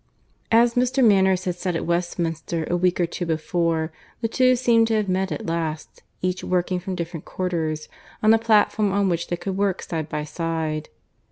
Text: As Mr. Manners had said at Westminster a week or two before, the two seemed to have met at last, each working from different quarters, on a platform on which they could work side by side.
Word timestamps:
As 0.51 0.73
Mr. 0.73 1.05
Manners 1.05 1.45
had 1.45 1.53
said 1.53 1.75
at 1.75 1.85
Westminster 1.85 2.63
a 2.67 2.75
week 2.75 2.99
or 2.99 3.05
two 3.05 3.27
before, 3.27 3.91
the 4.21 4.27
two 4.27 4.55
seemed 4.55 4.87
to 4.87 4.95
have 4.95 5.07
met 5.07 5.31
at 5.31 5.45
last, 5.45 6.01
each 6.23 6.43
working 6.43 6.79
from 6.79 6.95
different 6.95 7.23
quarters, 7.25 7.87
on 8.23 8.33
a 8.33 8.39
platform 8.39 8.91
on 8.93 9.09
which 9.09 9.27
they 9.27 9.37
could 9.37 9.55
work 9.55 9.83
side 9.83 10.09
by 10.09 10.23
side. 10.23 10.89